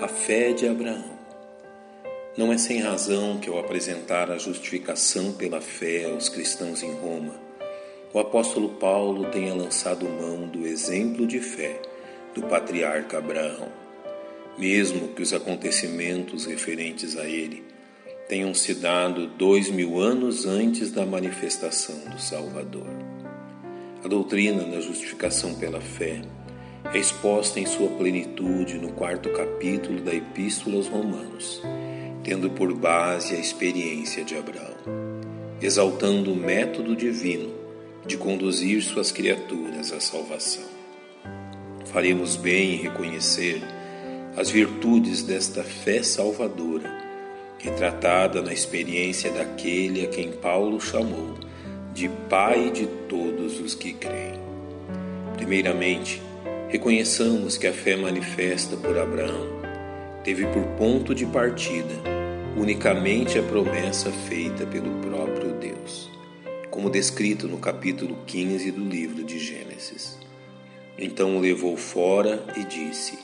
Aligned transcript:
A 0.00 0.08
fé 0.08 0.54
de 0.54 0.66
Abraão. 0.66 1.18
Não 2.34 2.50
é 2.50 2.56
sem 2.56 2.80
razão 2.80 3.36
que, 3.38 3.50
ao 3.50 3.58
apresentar 3.58 4.30
a 4.30 4.38
justificação 4.38 5.34
pela 5.34 5.60
fé 5.60 6.06
aos 6.06 6.30
cristãos 6.30 6.82
em 6.82 6.90
Roma, 6.94 7.34
o 8.10 8.18
apóstolo 8.18 8.70
Paulo 8.70 9.26
tenha 9.26 9.52
lançado 9.52 10.08
mão 10.08 10.48
do 10.48 10.66
exemplo 10.66 11.26
de 11.26 11.38
fé 11.38 11.82
do 12.34 12.40
patriarca 12.44 13.18
Abraão, 13.18 13.68
mesmo 14.56 15.08
que 15.08 15.20
os 15.20 15.34
acontecimentos 15.34 16.46
referentes 16.46 17.18
a 17.18 17.26
ele 17.26 17.62
tenham 18.26 18.54
se 18.54 18.72
dado 18.72 19.26
dois 19.26 19.68
mil 19.68 20.00
anos 20.00 20.46
antes 20.46 20.90
da 20.90 21.04
manifestação 21.04 22.08
do 22.08 22.18
Salvador. 22.18 22.88
A 24.02 24.08
doutrina 24.08 24.64
da 24.64 24.80
justificação 24.80 25.56
pela 25.56 25.82
fé 25.82 26.22
é 26.22 26.49
exposta 26.94 27.60
em 27.60 27.66
sua 27.66 27.88
plenitude 27.88 28.78
no 28.78 28.92
quarto 28.92 29.28
capítulo 29.30 30.00
da 30.00 30.14
Epístola 30.14 30.76
aos 30.76 30.88
Romanos, 30.88 31.62
tendo 32.24 32.50
por 32.50 32.74
base 32.74 33.34
a 33.36 33.38
experiência 33.38 34.24
de 34.24 34.36
Abraão, 34.36 34.74
exaltando 35.60 36.32
o 36.32 36.36
método 36.36 36.96
divino 36.96 37.52
de 38.06 38.16
conduzir 38.16 38.82
suas 38.82 39.12
criaturas 39.12 39.92
à 39.92 40.00
salvação. 40.00 40.64
Faremos 41.86 42.36
bem 42.36 42.74
em 42.74 42.82
reconhecer 42.82 43.62
as 44.36 44.50
virtudes 44.50 45.22
desta 45.22 45.62
fé 45.62 46.02
salvadora, 46.02 46.90
retratada 47.58 48.40
na 48.40 48.52
experiência 48.52 49.30
daquele 49.30 50.04
a 50.04 50.08
quem 50.08 50.32
Paulo 50.32 50.80
chamou 50.80 51.34
de 51.92 52.08
Pai 52.28 52.70
de 52.70 52.86
todos 53.08 53.60
os 53.60 53.74
que 53.74 53.92
creem. 53.92 54.40
Primeiramente, 55.36 56.22
Reconheçamos 56.70 57.58
que 57.58 57.66
a 57.66 57.72
fé 57.72 57.96
manifesta 57.96 58.76
por 58.76 58.96
Abraão 58.96 59.60
teve 60.22 60.46
por 60.46 60.62
ponto 60.78 61.12
de 61.12 61.26
partida 61.26 61.92
unicamente 62.56 63.36
a 63.40 63.42
promessa 63.42 64.12
feita 64.12 64.64
pelo 64.64 65.00
próprio 65.00 65.52
Deus, 65.54 66.08
como 66.70 66.88
descrito 66.88 67.48
no 67.48 67.58
capítulo 67.58 68.18
15 68.24 68.70
do 68.70 68.84
livro 68.84 69.24
de 69.24 69.40
Gênesis. 69.40 70.16
Então 70.96 71.36
o 71.36 71.40
levou 71.40 71.76
fora 71.76 72.44
e 72.56 72.62
disse: 72.62 73.18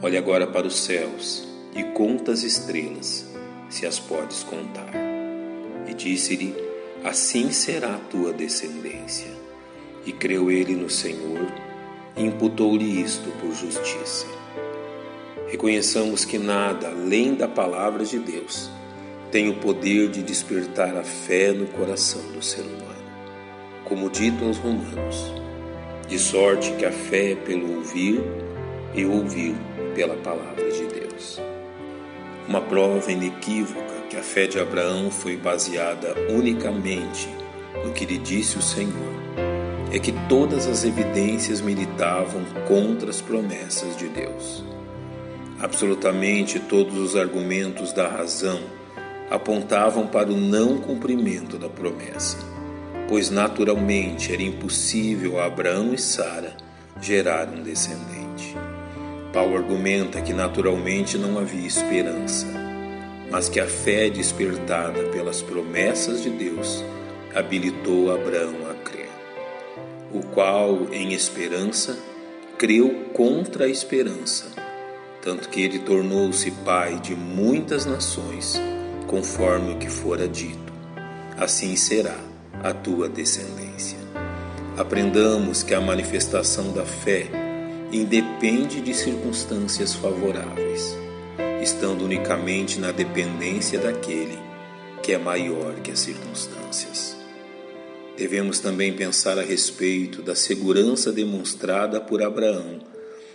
Olhe 0.00 0.16
agora 0.16 0.46
para 0.46 0.66
os 0.66 0.78
céus 0.78 1.46
e 1.76 1.84
conta 1.84 2.32
as 2.32 2.42
estrelas, 2.44 3.30
se 3.68 3.84
as 3.84 3.98
podes 3.98 4.42
contar. 4.42 4.94
E 5.86 5.92
disse-lhe: 5.92 6.54
Assim 7.04 7.52
será 7.52 7.96
a 7.96 7.98
tua 7.98 8.32
descendência. 8.32 9.28
E 10.06 10.12
creu 10.12 10.50
ele 10.50 10.74
no 10.74 10.88
Senhor 10.88 11.69
imputou-lhe 12.16 13.00
isto 13.00 13.30
por 13.40 13.52
justiça. 13.54 14.26
Reconheçamos 15.48 16.24
que 16.24 16.38
nada 16.38 16.88
além 16.88 17.34
da 17.34 17.48
palavra 17.48 18.04
de 18.04 18.18
Deus 18.18 18.70
tem 19.30 19.48
o 19.48 19.54
poder 19.54 20.08
de 20.08 20.22
despertar 20.22 20.96
a 20.96 21.04
fé 21.04 21.52
no 21.52 21.66
coração 21.66 22.22
do 22.32 22.42
ser 22.42 22.62
humano. 22.62 23.00
Como 23.84 24.10
dito 24.10 24.44
aos 24.44 24.58
Romanos, 24.58 25.32
de 26.08 26.18
sorte 26.18 26.72
que 26.72 26.84
a 26.84 26.92
fé 26.92 27.32
é 27.32 27.36
pelo 27.36 27.76
ouvir 27.76 28.20
e 28.94 29.04
ouvir 29.04 29.54
pela 29.94 30.16
palavra 30.16 30.70
de 30.70 30.86
Deus. 30.86 31.40
Uma 32.48 32.60
prova 32.60 33.10
inequívoca 33.10 34.00
que 34.08 34.16
a 34.16 34.22
fé 34.22 34.46
de 34.46 34.58
Abraão 34.58 35.10
foi 35.10 35.36
baseada 35.36 36.14
unicamente 36.28 37.28
no 37.84 37.92
que 37.92 38.04
lhe 38.04 38.18
disse 38.18 38.58
o 38.58 38.62
Senhor 38.62 39.59
é 39.92 39.98
que 39.98 40.12
todas 40.28 40.68
as 40.68 40.84
evidências 40.84 41.60
militavam 41.60 42.44
contra 42.68 43.10
as 43.10 43.20
promessas 43.20 43.96
de 43.96 44.08
Deus. 44.08 44.64
Absolutamente 45.58 46.60
todos 46.60 46.96
os 46.96 47.16
argumentos 47.16 47.92
da 47.92 48.08
razão 48.08 48.60
apontavam 49.28 50.06
para 50.06 50.30
o 50.30 50.36
não 50.36 50.78
cumprimento 50.78 51.58
da 51.58 51.68
promessa, 51.68 52.38
pois 53.08 53.30
naturalmente 53.30 54.32
era 54.32 54.42
impossível 54.42 55.40
a 55.40 55.46
Abraão 55.46 55.92
e 55.92 55.98
Sara 55.98 56.56
gerar 57.00 57.48
um 57.48 57.62
descendente. 57.62 58.56
Paulo 59.32 59.56
argumenta 59.56 60.20
que 60.20 60.32
naturalmente 60.32 61.18
não 61.18 61.38
havia 61.38 61.66
esperança, 61.66 62.46
mas 63.30 63.48
que 63.48 63.60
a 63.60 63.66
fé 63.66 64.08
despertada 64.08 65.02
pelas 65.10 65.42
promessas 65.42 66.22
de 66.22 66.30
Deus 66.30 66.84
habilitou 67.34 68.12
Abraão 68.12 68.56
a 68.70 68.74
crer 68.82 69.09
o 70.12 70.22
qual, 70.26 70.88
em 70.92 71.12
esperança, 71.12 71.96
creu 72.58 73.06
contra 73.12 73.64
a 73.64 73.68
esperança, 73.68 74.46
tanto 75.22 75.48
que 75.48 75.62
ele 75.62 75.78
tornou-se 75.78 76.50
pai 76.64 76.98
de 76.98 77.14
muitas 77.14 77.86
nações, 77.86 78.60
conforme 79.06 79.74
o 79.74 79.78
que 79.78 79.88
fora 79.88 80.28
dito. 80.28 80.72
Assim 81.36 81.76
será 81.76 82.16
a 82.62 82.72
tua 82.72 83.08
descendência. 83.08 83.98
Aprendamos 84.76 85.62
que 85.62 85.74
a 85.74 85.80
manifestação 85.80 86.72
da 86.72 86.84
fé 86.84 87.26
independe 87.92 88.80
de 88.80 88.94
circunstâncias 88.94 89.94
favoráveis, 89.94 90.96
estando 91.62 92.04
unicamente 92.04 92.78
na 92.78 92.92
dependência 92.92 93.78
daquele 93.78 94.38
que 95.02 95.12
é 95.12 95.18
maior 95.18 95.74
que 95.82 95.90
as 95.90 96.00
circunstâncias. 96.00 96.89
Devemos 98.20 98.58
também 98.58 98.92
pensar 98.92 99.38
a 99.38 99.42
respeito 99.42 100.20
da 100.20 100.34
segurança 100.34 101.10
demonstrada 101.10 101.98
por 101.98 102.22
Abraão 102.22 102.78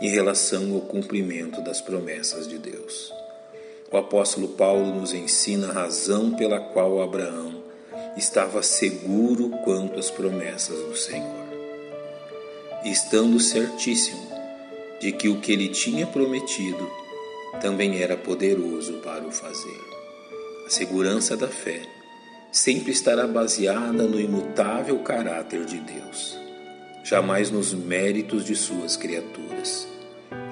em 0.00 0.08
relação 0.08 0.72
ao 0.72 0.82
cumprimento 0.82 1.60
das 1.62 1.80
promessas 1.80 2.46
de 2.46 2.58
Deus. 2.58 3.12
O 3.90 3.96
apóstolo 3.96 4.46
Paulo 4.50 4.94
nos 4.94 5.12
ensina 5.12 5.70
a 5.70 5.72
razão 5.72 6.30
pela 6.30 6.60
qual 6.60 7.02
Abraão 7.02 7.60
estava 8.16 8.62
seguro 8.62 9.50
quanto 9.64 9.98
às 9.98 10.12
promessas 10.12 10.78
do 10.78 10.96
Senhor. 10.96 11.48
Estando 12.84 13.40
certíssimo 13.40 14.28
de 15.00 15.10
que 15.10 15.28
o 15.28 15.40
que 15.40 15.50
ele 15.50 15.70
tinha 15.70 16.06
prometido 16.06 16.88
também 17.60 18.00
era 18.00 18.16
poderoso 18.16 18.92
para 18.98 19.26
o 19.26 19.32
fazer. 19.32 19.80
A 20.64 20.70
segurança 20.70 21.36
da 21.36 21.48
fé 21.48 21.97
sempre 22.50 22.92
estará 22.92 23.26
baseada 23.26 24.04
no 24.04 24.18
imutável 24.18 24.98
caráter 25.00 25.66
de 25.66 25.78
Deus, 25.78 26.38
jamais 27.04 27.50
nos 27.50 27.74
méritos 27.74 28.44
de 28.44 28.56
suas 28.56 28.96
criaturas, 28.96 29.86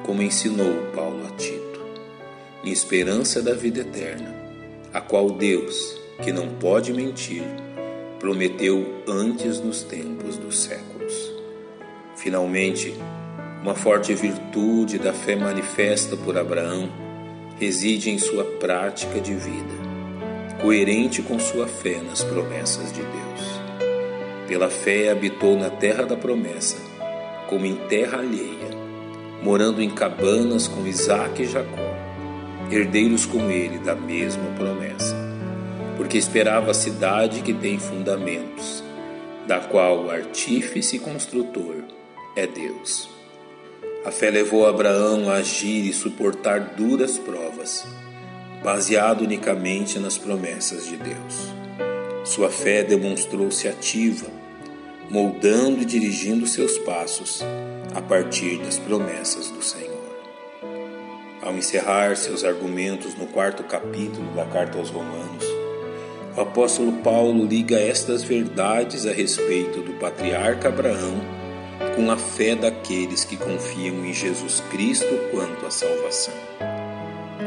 como 0.04 0.22
ensinou 0.22 0.92
Paulo 0.94 1.26
a 1.26 1.30
Tito, 1.36 1.80
em 2.62 2.70
esperança 2.70 3.40
da 3.40 3.54
vida 3.54 3.80
eterna, 3.80 4.34
a 4.92 5.00
qual 5.00 5.30
Deus, 5.30 5.98
que 6.22 6.32
não 6.32 6.48
pode 6.56 6.92
mentir, 6.92 7.44
prometeu 8.20 9.02
antes 9.08 9.58
nos 9.58 9.82
tempos 9.82 10.36
dos 10.36 10.58
séculos. 10.60 11.32
Finalmente, 12.16 12.94
uma 13.62 13.74
forte 13.74 14.14
virtude 14.14 14.98
da 14.98 15.12
fé 15.12 15.34
manifesta 15.34 16.16
por 16.16 16.36
Abraão 16.36 16.90
reside 17.58 18.10
em 18.10 18.18
sua 18.18 18.44
prática 18.44 19.18
de 19.20 19.34
vida 19.34 19.95
coerente 20.66 21.22
com 21.22 21.38
sua 21.38 21.68
fé 21.68 22.00
nas 22.02 22.24
promessas 22.24 22.92
de 22.92 23.00
Deus. 23.00 23.60
Pela 24.48 24.68
fé 24.68 25.12
habitou 25.12 25.56
na 25.56 25.70
terra 25.70 26.02
da 26.02 26.16
promessa, 26.16 26.76
como 27.48 27.64
em 27.64 27.76
terra 27.76 28.18
alheia, 28.18 28.70
morando 29.40 29.80
em 29.80 29.88
cabanas 29.88 30.66
com 30.66 30.84
Isaac 30.84 31.40
e 31.40 31.46
Jacó, 31.46 31.94
herdeiros 32.68 33.24
como 33.24 33.48
ele 33.48 33.78
da 33.78 33.94
mesma 33.94 34.42
promessa, 34.56 35.14
porque 35.96 36.18
esperava 36.18 36.72
a 36.72 36.74
cidade 36.74 37.42
que 37.42 37.54
tem 37.54 37.78
fundamentos, 37.78 38.82
da 39.46 39.60
qual 39.60 40.06
o 40.06 40.10
artífice 40.10 40.96
e 40.96 40.98
construtor 40.98 41.84
é 42.34 42.44
Deus. 42.44 43.08
A 44.04 44.10
fé 44.10 44.30
levou 44.30 44.66
Abraão 44.66 45.30
a 45.30 45.34
agir 45.34 45.88
e 45.88 45.92
suportar 45.92 46.74
duras 46.76 47.18
provas 47.18 47.86
baseado 48.66 49.20
unicamente 49.20 49.96
nas 50.00 50.18
promessas 50.18 50.86
de 50.86 50.96
Deus. 50.96 51.54
Sua 52.24 52.50
fé 52.50 52.82
demonstrou-se 52.82 53.68
ativa, 53.68 54.26
moldando 55.08 55.82
e 55.82 55.84
dirigindo 55.84 56.48
seus 56.48 56.76
passos 56.78 57.44
a 57.94 58.02
partir 58.02 58.58
das 58.58 58.76
promessas 58.76 59.52
do 59.52 59.62
Senhor. 59.62 59.94
Ao 61.40 61.54
encerrar 61.54 62.16
seus 62.16 62.42
argumentos 62.42 63.14
no 63.14 63.28
quarto 63.28 63.62
capítulo 63.62 64.34
da 64.34 64.44
carta 64.46 64.78
aos 64.78 64.90
Romanos, 64.90 65.44
o 66.36 66.40
apóstolo 66.40 66.90
Paulo 67.04 67.46
liga 67.46 67.78
estas 67.78 68.24
verdades 68.24 69.06
a 69.06 69.12
respeito 69.12 69.80
do 69.80 69.92
patriarca 69.92 70.70
Abraão 70.70 71.20
com 71.94 72.10
a 72.10 72.16
fé 72.16 72.56
daqueles 72.56 73.24
que 73.24 73.36
confiam 73.36 74.04
em 74.04 74.12
Jesus 74.12 74.60
Cristo 74.72 75.30
quanto 75.30 75.64
à 75.64 75.70
salvação. 75.70 76.34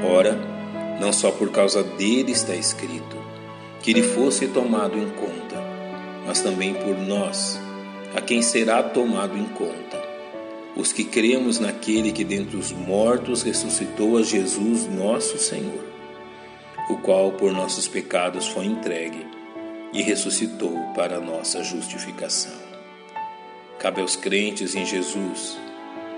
Ora, 0.02 0.58
não 1.00 1.14
só 1.14 1.32
por 1.32 1.50
causa 1.52 1.84
dele 1.84 2.32
está 2.32 2.56
escrito 2.56 3.18
que 3.82 3.92
ele 3.92 4.04
fosse 4.04 4.48
tomado 4.48 4.98
em 4.98 5.10
conta, 5.12 5.64
mas 6.28 6.42
também 6.42 6.74
por 6.74 6.98
nós, 6.98 7.60
a 8.16 8.22
quem 8.22 8.42
será 8.42 8.84
tomado 8.84 9.38
em 9.38 9.46
conta, 9.46 10.00
os 10.76 10.92
que 10.92 11.04
cremos 11.04 11.60
naquele 11.60 12.12
que 12.12 12.24
dentre 12.24 12.58
os 12.58 12.72
mortos 12.72 13.44
ressuscitou 13.44 14.18
a 14.18 14.22
Jesus, 14.22 14.88
nosso 14.88 15.38
Senhor, 15.38 15.84
o 16.90 16.98
qual 16.98 17.32
por 17.32 17.52
nossos 17.52 17.88
pecados 17.88 18.48
foi 18.48 18.66
entregue 18.66 19.26
e 19.94 20.02
ressuscitou 20.02 20.78
para 20.96 21.20
nossa 21.20 21.64
justificação. 21.64 22.54
Cabe 23.80 24.02
aos 24.02 24.16
crentes 24.16 24.76
em 24.76 24.86
Jesus 24.86 25.58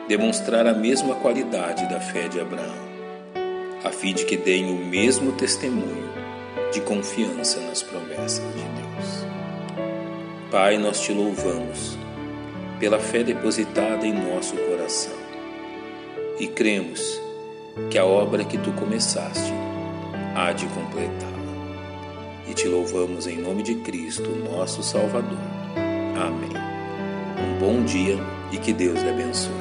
demonstrar 0.07 0.65
a 0.67 0.73
mesma 0.73 1.15
qualidade 1.15 1.87
da 1.87 1.99
fé 1.99 2.27
de 2.27 2.39
Abraão, 2.39 2.90
a 3.83 3.89
fim 3.89 4.13
de 4.13 4.25
que 4.25 4.37
deem 4.37 4.71
o 4.71 4.85
mesmo 4.85 5.31
testemunho 5.31 6.11
de 6.71 6.81
confiança 6.81 7.59
nas 7.61 7.81
promessas 7.81 8.45
de 8.53 8.61
Deus. 8.61 9.25
Pai, 10.49 10.77
nós 10.77 10.99
te 11.01 11.11
louvamos 11.11 11.97
pela 12.79 12.99
fé 12.99 13.23
depositada 13.23 14.05
em 14.05 14.13
nosso 14.13 14.55
coração 14.55 15.13
e 16.39 16.47
cremos 16.47 17.21
que 17.89 17.97
a 17.97 18.05
obra 18.05 18.43
que 18.43 18.57
tu 18.57 18.71
começaste 18.73 19.51
há 20.35 20.51
de 20.51 20.65
completá-la. 20.67 21.31
E 22.47 22.53
te 22.53 22.67
louvamos 22.67 23.27
em 23.27 23.37
nome 23.37 23.63
de 23.63 23.75
Cristo, 23.75 24.29
nosso 24.29 24.83
Salvador. 24.83 25.37
Amém. 26.15 26.49
Um 27.37 27.59
bom 27.59 27.83
dia 27.85 28.17
e 28.51 28.57
que 28.57 28.73
Deus 28.73 29.01
lhe 29.01 29.09
abençoe. 29.09 29.51